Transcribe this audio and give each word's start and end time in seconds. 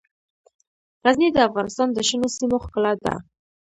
غزني 1.03 1.29
د 1.33 1.37
افغانستان 1.47 1.87
د 1.93 1.99
شنو 2.07 2.27
سیمو 2.37 2.57
ښکلا 2.63 2.93
ده. 3.03 3.13